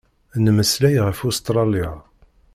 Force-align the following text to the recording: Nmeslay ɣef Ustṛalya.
Nmeslay 0.45 0.95
ɣef 1.05 1.19
Ustṛalya. 1.29 1.91